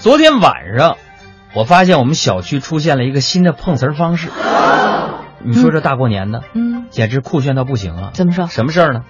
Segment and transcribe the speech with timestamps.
[0.00, 0.96] 昨天晚上，
[1.54, 4.28] 我发现我们小区出现了一个新的碰瓷儿方式。
[5.44, 8.10] 你说这大过年的，嗯，简直酷炫到不行啊！
[8.14, 8.46] 怎么说？
[8.46, 9.00] 什么事儿呢？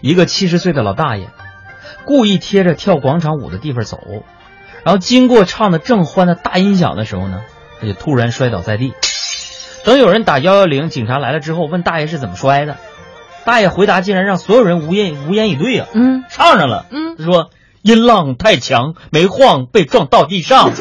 [0.00, 1.28] 一个七十岁的老大爷，
[2.06, 3.98] 故意贴着跳广场舞的地方走，
[4.84, 7.42] 然后经过唱的正欢的大音响的时候呢，
[7.78, 8.94] 他就突然摔倒在地。
[9.84, 12.78] 等有人打幺幺零，警察来了之后，问大爷是怎么摔的，
[13.44, 15.88] 大爷回答竟然让所有人无言无言以对啊！
[15.92, 17.50] 嗯唱上了，嗯他说
[17.82, 20.70] 音浪太强，没晃被撞到地上。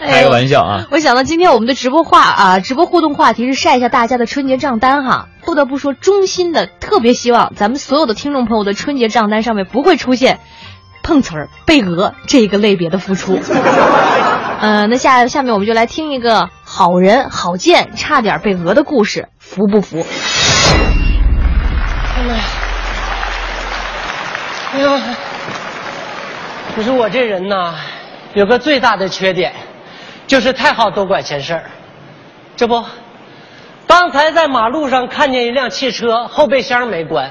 [0.00, 0.86] 开个玩笑啊！
[0.90, 5.28] 我想到今天我们的直播话啊，直播互动话题是晒一下大家的春节账单哈。
[5.44, 10.40] 不得不说，衷心的特别希望咱们所有的听众朋友的春节账单上面不会出现
[11.02, 13.38] 碰瓷儿、被讹这一个类别的付出。
[14.60, 20.04] 呃，那下下面我们就来听一个好人好贱差点被讹的故事，服不服？
[22.16, 22.42] 哎妈呀！
[24.72, 25.16] 哎呀，
[26.76, 27.74] 可是我这人呐，
[28.34, 29.52] 有个最大的缺点，
[30.28, 31.64] 就是太好多管闲事儿。
[32.56, 32.84] 这不，
[33.88, 37.30] 刚才在马路上看见一辆汽车后备箱没关，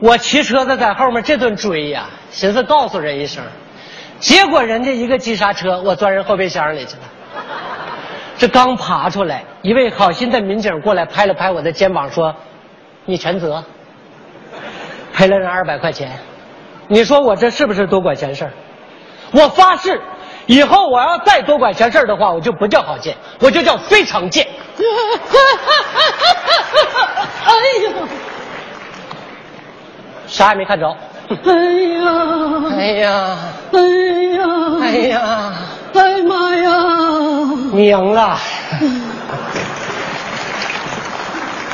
[0.00, 3.44] 我骑车的在后面这顿追呀，寻思告诉人一声，
[4.18, 7.02] 结果人家一个急刹车，我钻人后备箱里去了。
[8.38, 12.34] 这刚爬出来，一位好心的民警过来拍了拍我的肩膀，说
[13.04, 13.62] ：“你全责。”
[15.12, 16.12] 赔了人二百块钱，
[16.88, 18.52] 你说我这是不是多管闲事儿？
[19.30, 20.00] 我发誓，
[20.46, 24.46] 以后我要再多管闲事儿的话，我就不叫郝建，我就叫非常贱。
[27.44, 27.52] 哎
[27.84, 27.90] 呦，
[30.26, 30.88] 啥也没看着。
[31.28, 31.52] 哎
[31.92, 32.08] 呀，
[32.74, 33.36] 哎呀，
[33.72, 33.78] 哎
[34.32, 34.46] 呀，
[34.80, 35.52] 哎呀，
[35.92, 36.70] 哎妈呀！
[37.72, 38.38] 你赢了。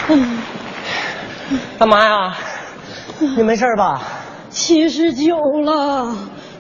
[1.79, 2.35] 干嘛呀？
[3.37, 4.01] 你没事吧？
[4.55, 6.15] 七十九了，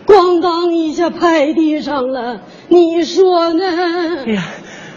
[0.04, 3.64] 咣当一下拍地上了，你说呢？
[4.26, 4.42] 哎呀，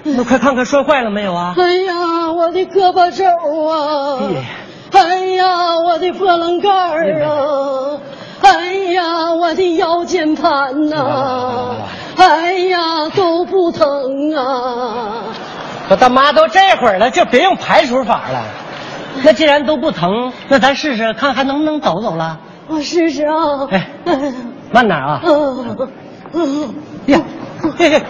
[0.04, 1.54] 那快看看摔坏了没有啊？
[1.56, 3.24] 哎呀，我的胳膊肘
[3.68, 4.20] 啊！
[4.34, 8.00] 哎哎呀，我的波棱盖儿啊！
[8.42, 11.76] 哎呀，我的腰间盘呐、
[12.16, 15.24] 哎呀，都不疼啊！
[15.90, 18.44] 我大妈都这会儿了，就别用排除法了。
[19.24, 22.40] 那既然都不疼，那咱试试看还能不能走走了？
[22.68, 23.68] 我试试啊！
[23.72, 23.90] 哎
[24.72, 25.22] 慢点啊！
[25.24, 25.78] 嗯
[26.34, 27.20] 嗯呀，
[27.78, 28.04] 嘿嘿，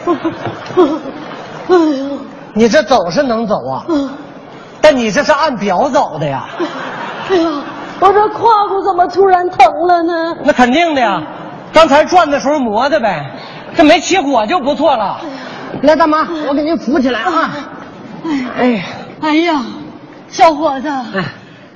[1.69, 2.19] 哎呦，
[2.53, 4.09] 你这走是能走啊，嗯
[4.81, 6.46] 但你这是按表走的呀？
[7.29, 7.50] 哎呀，
[8.00, 10.35] 我这胯骨怎么突然疼了呢？
[10.44, 11.22] 那肯定的呀，
[11.72, 13.31] 刚才转的时候磨的呗，
[13.75, 15.19] 这没起火就不错了。
[15.84, 17.51] 来，大妈，我给您扶起来啊！
[18.57, 18.84] 哎呀，
[19.22, 19.62] 哎呀，
[20.28, 21.23] 小伙子，哎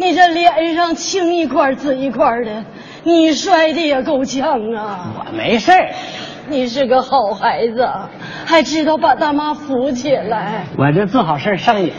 [0.01, 2.65] 你这脸上青一块紫一块的，
[3.03, 5.13] 你摔的也够呛啊！
[5.15, 5.91] 我没事儿
[6.47, 7.87] 你是个好孩子，
[8.47, 10.65] 还知道把大妈扶起来。
[10.75, 11.93] 我这做好事儿上瘾。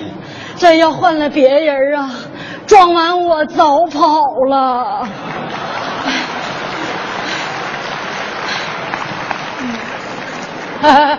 [0.57, 2.11] 这要换了别人啊，
[2.67, 5.09] 撞完我早跑了。
[10.83, 11.19] 哎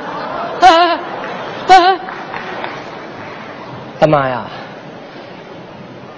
[0.60, 1.00] 哎
[1.70, 2.00] 哎！
[4.02, 4.44] 大妈呀，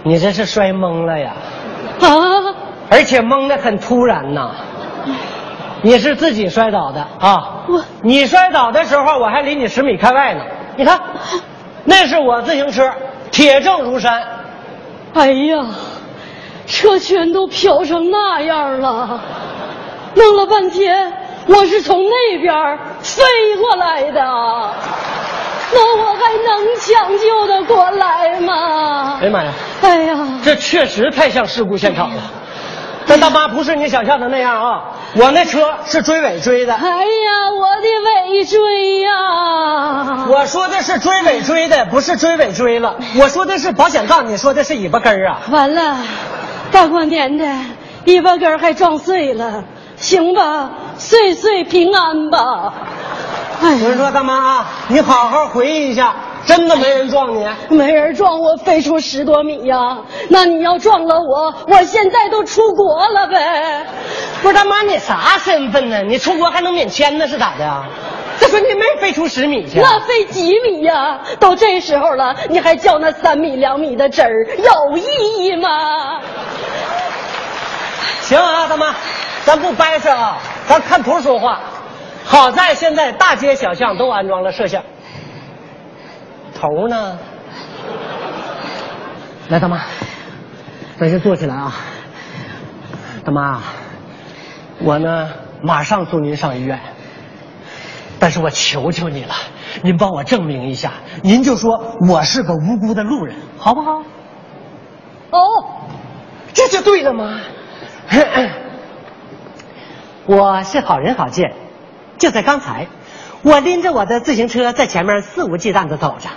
[0.05, 1.33] 你这是摔懵了呀，
[1.99, 2.07] 啊！
[2.91, 4.51] 而且懵的很突然呐。
[5.81, 7.83] 你是自己摔倒的啊我？
[8.03, 10.41] 你摔倒的时候，我还离你十米开外呢。
[10.77, 10.99] 你看，
[11.85, 12.91] 那是我自行车，
[13.31, 14.21] 铁证如山。
[15.15, 15.65] 哎呀，
[16.67, 19.21] 车圈都飘成那样了，
[20.13, 21.13] 弄了半天
[21.47, 23.23] 我是从那边飞
[23.59, 24.21] 过来的，
[25.73, 29.25] 那我还能抢救的过来吗哎？
[29.25, 32.21] 呀妈呀，哎呀，这确实太像事故现场了。
[33.07, 34.83] 但大妈不是你想象的那样啊，
[35.15, 36.73] 我那车是追尾追的。
[36.73, 40.25] 哎呀，我的尾追呀！
[40.27, 42.95] 我说的是追尾追的，不是追尾追了。
[43.19, 45.41] 我说的是保险杠，你说的是尾巴根儿啊。
[45.51, 45.97] 完了，
[46.71, 47.45] 大过年的，
[48.05, 49.63] 尾巴根儿还撞碎了，
[49.97, 52.73] 行吧，岁岁平安吧。
[53.61, 56.13] 哎呀我是说，大妈啊，你好好回忆一下，
[56.45, 57.47] 真的没人撞你？
[57.69, 59.99] 没人撞我飞出十多米呀、
[60.29, 63.87] 那你要撞了我，我现在都出国了呗。
[64.41, 66.01] 不是大妈，你啥身份呢？
[66.03, 67.27] 你出国还能免签呢？
[67.27, 67.85] 是咋的啊？
[68.39, 69.79] 这说你没飞出十米去？
[69.79, 76.19] 那飞几米呀、都这时候了，你还叫那三米两米的真儿，有意义吗？
[78.21, 78.93] 行啊，大妈，
[79.45, 80.37] 咱不掰扯啊，
[80.67, 81.59] 咱看图说话。
[82.25, 84.83] 好在现在大街小巷都安装了摄像。
[86.53, 87.19] 头呢？
[89.49, 89.81] 来，大妈，
[90.97, 91.75] 在这坐起来啊。
[93.23, 93.61] 大妈，
[94.79, 95.29] 我呢
[95.61, 96.79] 马上送您上医院。
[98.17, 99.35] 但是我求求你了，
[99.83, 104.03] 您帮我证明一下，您就说我是个无辜的路人，好不好？
[105.31, 105.41] 哦，
[106.53, 107.41] 这就对了吗？
[110.25, 111.53] 我是好人好见，
[112.17, 112.87] 就在刚才，
[113.41, 116.29] 我拎着我的自行车在前面肆无忌惮的走着，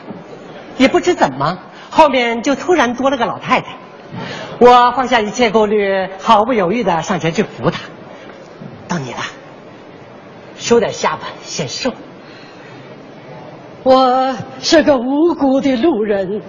[0.77, 1.59] 也不知怎么，
[1.91, 3.77] 后面就突然多了个老太太。
[4.59, 7.81] 我放下一切顾虑，毫不犹豫的上前去扶她。
[8.89, 9.19] 到你了，
[10.57, 11.93] 收点下巴显瘦。
[13.85, 16.43] 我是个无辜的路人，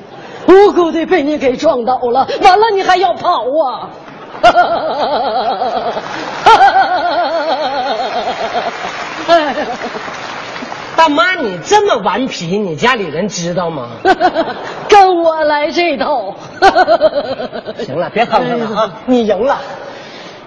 [0.48, 3.90] 无辜的被你给撞倒了，完了你还要跑啊！
[10.96, 13.90] 大妈，你这么顽皮，你家里人知道吗？
[14.90, 16.36] 跟我来这套。
[17.80, 18.94] 行了，别哼了啊！
[19.06, 19.62] 你赢了，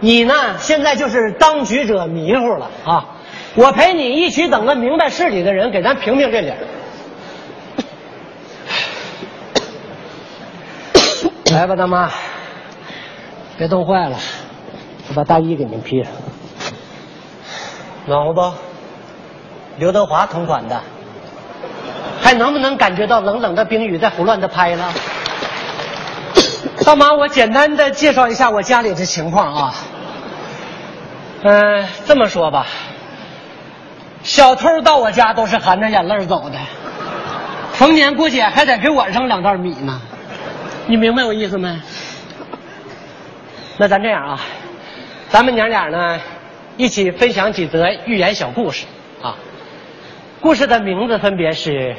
[0.00, 0.34] 你呢？
[0.58, 3.06] 现在就是当局者迷糊了啊！
[3.54, 6.52] 我陪你一起等个明白事理的人给咱评评这理。
[11.52, 12.10] 来吧，大妈，
[13.56, 14.16] 别冻坏了，
[15.08, 16.12] 我把大衣给您披上，
[18.06, 18.40] 暖和不？
[19.78, 20.80] 刘德华同款的，
[22.20, 24.92] 还能不能感觉到冷冷的冰雨在胡乱的拍了？
[26.84, 29.74] 大妈，我简单的介绍一下我家里的情况啊。
[31.42, 32.66] 嗯、这么说吧，
[34.22, 36.58] 小偷到我家都是含着眼泪走的，
[37.72, 40.00] 逢年过节还得给我扔两袋米呢。
[40.86, 41.80] 你明白我意思没？
[43.78, 44.40] 那咱这样啊，
[45.30, 46.20] 咱们娘俩呢，
[46.76, 49.01] 一起分享几则寓言小故事啊。
[50.42, 51.70] 故事的名字分别是《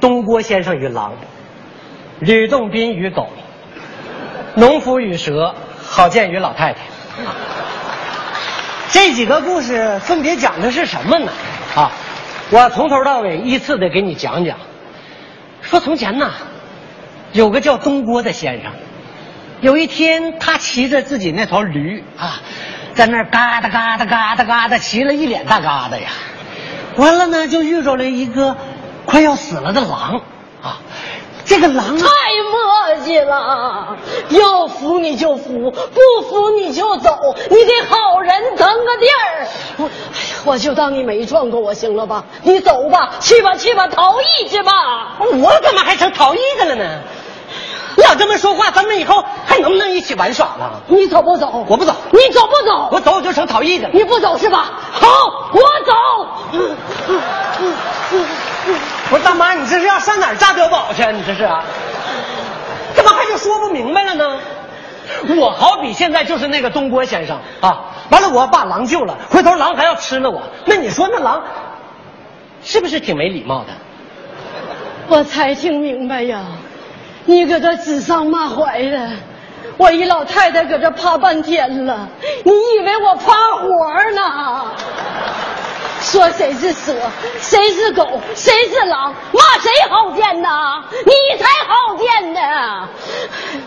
[0.00, 1.12] 东郭先生与狼》
[2.26, 3.28] 《吕洞宾与狗》
[4.58, 5.32] 《农夫与蛇》
[5.84, 6.78] 《郝建与老太太》。
[8.88, 11.30] 这几个故事分别讲的是什么呢？
[11.76, 11.92] 啊，
[12.50, 14.56] 我从头到尾依次的给你讲讲。
[15.60, 16.30] 说从前呐，
[17.32, 18.72] 有个叫东郭的先生，
[19.60, 22.40] 有一天他骑着自己那头驴啊，
[22.94, 26.08] 在那嘎哒嘎哒嘎哒嘎哒骑了一脸大嘎达呀。
[26.96, 28.56] 完了呢，就遇着了一个
[29.04, 30.20] 快要死了的狼
[30.62, 30.78] 啊。
[31.44, 32.06] 这个狼啊，太
[32.42, 33.96] 磨叽了，
[34.30, 39.46] 要扶你就扶，不扶你就走，你给好人腾个地儿。
[39.76, 39.92] 我，哎呀，
[40.44, 42.24] 我就当你没撞过我，行了吧？
[42.42, 45.18] 你走吧，去吧，去吧，逃逸去吧。
[45.20, 47.00] 我怎么还成逃逸的了呢？
[48.06, 50.80] 你要这么说话，咱们以后还能不能一起玩耍了？
[50.86, 51.64] 你走不走？
[51.66, 52.88] 我不走，你走不走？
[52.92, 53.90] 我走我就成逃逸的了。
[53.92, 54.70] 你不走是吧？
[54.92, 55.08] 好，
[55.52, 55.92] 我走。
[59.10, 61.10] 不是大妈，你这是要上哪儿炸碉堡去啊？
[61.10, 61.64] 你这是啊？
[62.94, 64.38] 怎么还就说不明白了呢？
[65.40, 71.42] 我好比现在就是那个东郭先生啊，完了我把狼救了，回头狼还要吃了我，那你说那狼
[72.62, 73.72] 是不是挺没礼貌的？
[75.08, 76.44] 我才听明白呀，
[77.26, 79.10] 你搁这指桑骂槐的，
[79.76, 82.08] 我一老太太搁这趴半天了，
[82.44, 83.66] 你以为我趴活
[84.14, 84.72] 呢？
[86.00, 86.94] 说谁是蛇，
[87.40, 90.84] 谁是狗，谁是狼，骂谁好贱呐？
[91.04, 92.88] 你才好贱呢！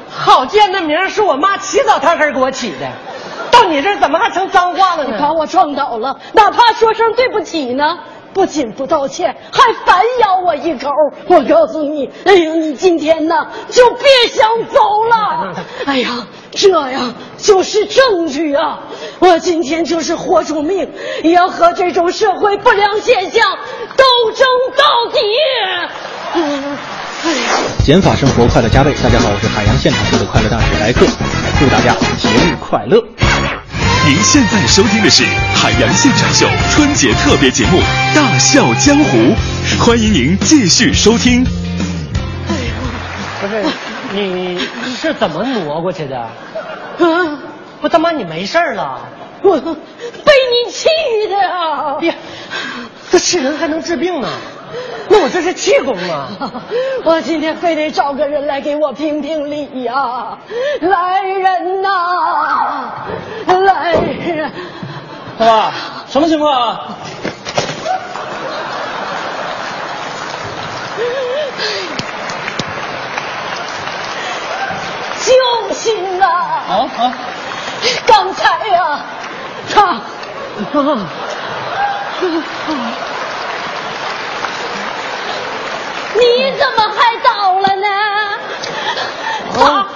[0.10, 2.88] 好贱的名是我妈起早贪黑给我起的，
[3.52, 5.34] 到你这儿怎么还成脏话了你把？
[5.34, 8.00] 我撞倒了，哪怕说声对不起呢，
[8.34, 10.90] 不仅不道歉，还反咬我一口。
[11.28, 15.54] 我告诉你，哎呀，你今天呢就别想走了。
[15.86, 18.80] 哎呀，这呀就是证据啊！
[19.20, 20.92] 我今天就是豁出命，
[21.24, 23.58] 也要和这种社会不良现象
[23.98, 25.20] 斗争到底。
[26.36, 26.78] 嗯，
[27.26, 27.38] 哎呀。
[27.84, 28.94] 减法生活快乐加倍。
[29.04, 31.06] 大家好，我是海洋现场秀的快乐大使莱克，
[31.60, 33.04] 祝大家节日快乐。
[34.06, 37.78] 您现在收听的是海洋现场秀春节特别节目
[38.16, 39.18] 《大笑江湖》，
[39.80, 41.44] 欢迎您继续收听。
[41.44, 41.50] 不
[43.48, 43.66] 是，
[44.14, 44.60] 你
[45.00, 46.18] 是怎么挪过去的？
[46.18, 46.30] 啊，
[47.82, 49.02] 我他妈你没事了？
[49.42, 50.88] 我被你气
[51.30, 51.98] 的啊！
[52.02, 52.16] 呀，
[53.12, 54.30] 这气人还能治病呢？
[55.10, 56.30] 那我这是气功啊！
[57.04, 60.38] 我今天非得找个人来给我评评理呀、
[60.82, 61.90] 来人呐，
[63.48, 64.52] 来人！
[65.38, 65.74] 爸爸，
[66.08, 66.82] 什么情况啊？
[75.26, 76.28] 救星啊！
[76.70, 77.14] 啊啊！
[78.06, 79.00] 刚才呀、
[79.74, 80.02] 他，
[80.58, 80.84] 你 怎
[86.80, 87.88] 么还倒了呢？
[89.62, 89.88] 啊！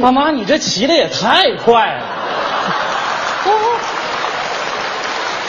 [0.00, 2.02] 大妈，你这骑的也太快了！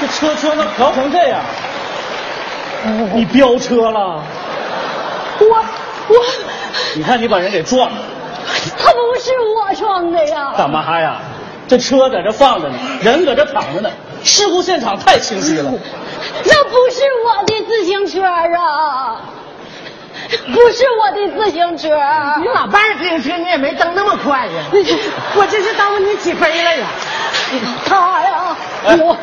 [0.01, 1.39] 这车车都调成这样，
[3.13, 4.21] 你飙车了？
[5.39, 5.47] 我
[6.09, 6.15] 我，
[6.95, 7.97] 你看你把人给撞了，
[8.77, 10.53] 他不是我撞的呀！
[10.57, 11.21] 大妈呀？
[11.69, 13.89] 这车在这放着呢，人搁这躺着呢，
[14.25, 15.71] 事故现场太清晰了。
[16.43, 19.21] 那不是我的自行车啊，
[20.53, 21.89] 不是我的自行车。
[22.39, 24.63] 你老伴儿自行车你也没蹬那么快呀，
[25.35, 26.87] 我这是耽误你起飞了呀。
[27.85, 29.15] 他呀，哎我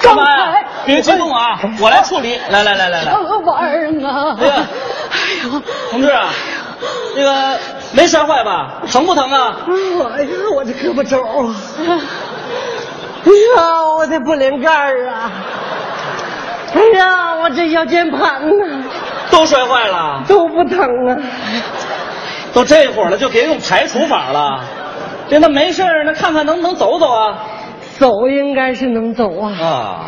[0.00, 0.66] 刚干嘛呀才？
[0.86, 2.38] 别激动啊，我来处理。
[2.50, 4.36] 来来来来来，什么玩意儿啊？
[4.40, 4.54] 哎呀
[5.10, 6.28] 哎呀，同志啊，
[7.16, 7.58] 那个
[7.92, 8.82] 没摔坏吧？
[8.90, 9.56] 疼不疼啊？
[10.16, 11.54] 哎呀，我这胳膊肘啊！
[13.24, 13.62] 哎呀，
[13.96, 15.30] 我的不灵盖儿啊！
[16.74, 18.75] 哎呀，我这腰间盘呐
[19.36, 21.16] 都摔坏了，都不疼啊！
[22.54, 24.64] 都这会儿了，就别用排除法了。
[25.28, 27.38] 这那没事儿，那看看能不能走走啊？
[27.98, 30.00] 走应该是能走啊，啊，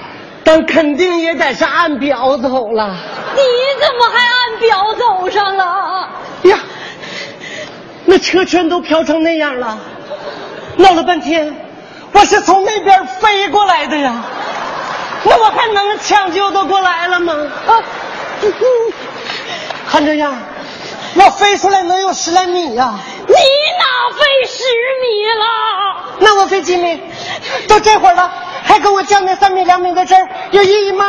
[0.45, 2.97] 但肯定也得是按表走了。
[3.35, 3.43] 你
[3.83, 6.09] 怎么还按表走上了？
[6.45, 6.59] 呀，
[8.07, 9.79] 那车圈都飘成那样了，
[10.77, 11.55] 闹了半天，
[12.13, 14.25] 我是从那边飞过来的呀，
[15.25, 17.35] 那我还能抢救得过来了吗？
[17.67, 17.73] 啊，
[18.41, 18.53] 嗯
[19.89, 20.35] 看这样，
[21.15, 22.95] 我飞出来能有十来米呀、
[23.27, 24.63] 你哪飞十
[25.03, 25.45] 米了？
[26.21, 27.01] 那我飞几米？
[27.67, 28.31] 都这会儿了，
[28.63, 31.07] 还跟我犟那三米两米的事儿，有意义吗？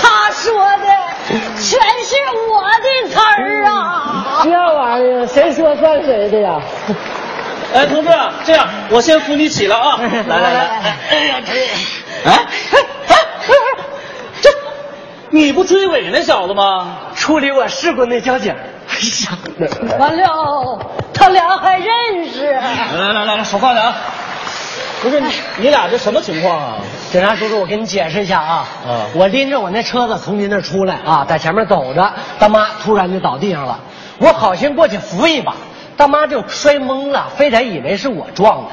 [0.00, 0.86] 他说的
[1.56, 2.16] 全是
[2.48, 4.40] 我的词儿啊！
[4.44, 6.60] 这玩意儿谁说算谁的呀？
[7.74, 8.10] 哎，同志，
[8.44, 9.98] 这样我先扶你起来啊！
[10.00, 11.52] 来来来，哎呀，这
[12.30, 12.78] 哎，这
[15.30, 16.96] 你不追尾那小子吗？
[17.14, 18.54] 处理我事故那交警，
[18.88, 18.94] 哎
[19.26, 20.78] 呀，完了，
[21.12, 22.50] 他俩还认识。
[22.52, 22.60] 来
[22.96, 23.94] 来来来来，手放下啊！
[25.02, 26.74] 不是你你俩这什么情况啊？
[27.10, 33.78] 警察叔叔，我跟你解释一下啊，嗯我拎着我那车子从您那出来啊，在前面走着，大妈突然就倒地上了，
[34.18, 35.54] 我好心过去扶一把，
[35.96, 38.70] 大妈就摔懵了，非得以为是我撞的。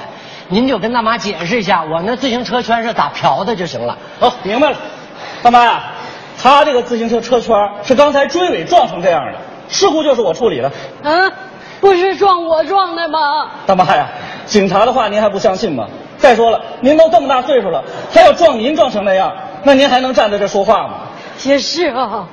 [0.48, 3.98] 您就跟大妈解释一下，我那自行车圈是咋瓢的就行了。
[4.20, 4.78] 哦，明白了，
[5.44, 5.84] 大妈呀，
[6.46, 10.72] 他这个自行车车圈是刚才追尾撞成这样的，事故就是我处理的。
[11.02, 11.32] 嗯，
[11.82, 13.50] 不是撞我撞的吗？
[13.66, 14.08] 大妈呀，
[14.46, 15.88] 警察的话您还不相信吗？
[16.20, 17.84] 再说了，您都这么大岁数了，
[18.14, 19.34] 他要撞您撞成那样，
[19.64, 20.94] 那您还能站在这说话吗？
[21.46, 22.28] 也是啊，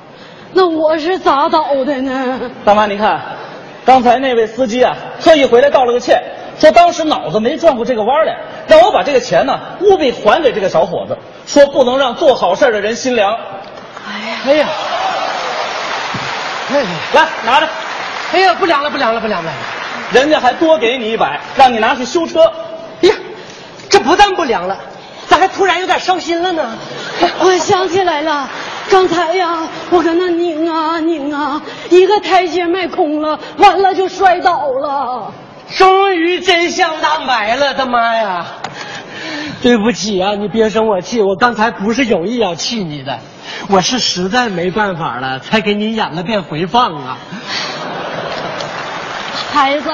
[0.53, 2.51] 那我是咋倒的呢？
[2.63, 3.19] 大妈，您看，
[3.83, 6.21] 刚才那位司机啊，特意回来道了个歉，
[6.59, 11.17] 说当时脑子没转过这个弯来，让我把这个钱呢务必还给这个小伙子，
[11.47, 13.35] 说不能让做好事的人心凉。
[14.45, 14.67] 哎呀，
[16.73, 17.67] 哎呀，来，拿着，
[18.33, 19.51] 哎呀，不凉了，不凉了，不凉了。
[20.11, 22.43] 人家还多给你一百，让你拿去修车。
[23.01, 23.15] 哎呀，
[23.89, 24.77] 这不但不凉了，
[25.27, 26.77] 咋还突然有点烧心了呢？
[27.39, 28.49] 我想起来了，
[28.89, 29.59] 刚才呀，
[29.91, 35.31] 我搁那拧啊拧啊，一个台阶迈空了，完了就摔倒了。
[35.77, 38.45] 终于真相大白了，他妈呀！
[39.63, 43.19] 对不起啊，你别生我气，我刚才不是有意要气你的，
[43.69, 47.17] 我是实在没办法了，才给你演了遍回放啊。
[49.53, 49.89] 孩子，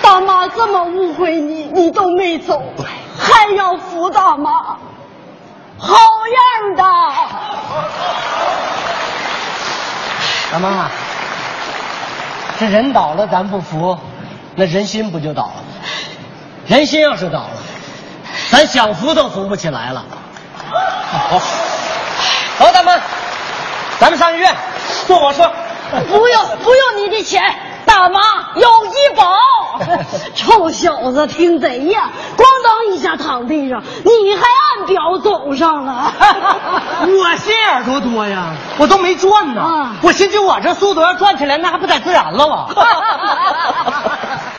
[0.00, 2.62] 大妈这么误会你，你都没走，
[3.18, 4.78] 还要扶大妈，
[5.76, 5.94] 好
[6.64, 6.82] 样的！
[10.52, 10.88] 大妈，
[12.58, 13.98] 这人倒了咱不扶，
[14.54, 15.62] 那人心不就倒了吗？
[16.66, 17.50] 人心要是倒了，
[18.56, 20.02] 咱想扶都扶不起来了。
[21.28, 21.38] 好，
[22.58, 22.94] 好，大妈，
[23.98, 24.56] 咱们上医院，
[25.06, 25.52] 坐我车。
[26.08, 27.42] 不用不用你的钱，
[27.84, 28.18] 大妈
[28.54, 29.36] 有医保。
[30.34, 32.08] 臭小子，听贼呀！
[32.34, 36.14] 咣当一下躺地上，你还按表走上了。
[37.02, 39.60] 我心眼多多呀，我都没转呢。
[39.60, 42.68] 啊我寻思我这速度要转起来，那还不得自燃了吗？